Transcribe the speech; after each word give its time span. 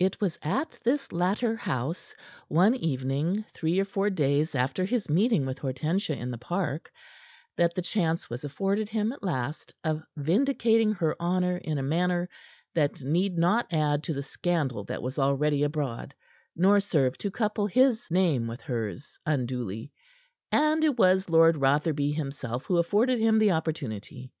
It 0.00 0.20
was 0.20 0.36
at 0.42 0.80
this 0.82 1.12
latter 1.12 1.54
house, 1.54 2.12
one 2.48 2.74
evening 2.74 3.44
three 3.54 3.78
or 3.78 3.84
four 3.84 4.10
days 4.10 4.52
after 4.56 4.84
his 4.84 5.08
meeting 5.08 5.46
with 5.46 5.60
Hortensia 5.60 6.16
in 6.16 6.32
the 6.32 6.38
park, 6.38 6.90
that 7.54 7.72
the 7.76 7.82
chance 7.82 8.28
was 8.28 8.42
afforded 8.42 8.88
him 8.88 9.12
at 9.12 9.22
last 9.22 9.74
of 9.84 10.02
vindicating 10.16 10.90
her 10.94 11.14
honor 11.20 11.56
in 11.56 11.78
a 11.78 11.84
manner 11.84 12.28
that 12.74 13.00
need 13.00 13.38
not 13.38 13.68
add 13.72 14.02
to 14.02 14.12
the 14.12 14.24
scandal 14.24 14.82
that 14.86 15.02
was 15.02 15.20
already 15.20 15.62
abroad, 15.62 16.16
nor 16.56 16.80
serve 16.80 17.16
to 17.18 17.30
couple 17.30 17.68
his 17.68 18.10
name 18.10 18.48
with 18.48 18.62
hers 18.62 19.20
unduly. 19.24 19.92
And 20.50 20.82
it 20.82 20.98
was 20.98 21.30
Lord 21.30 21.58
Rotherby 21.58 22.10
himself 22.10 22.64
who 22.64 22.76
afforded 22.76 23.20
him 23.20 23.38
the 23.38 23.52
opportunity. 23.52 24.32